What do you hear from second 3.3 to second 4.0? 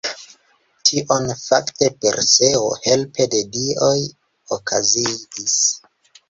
de dioj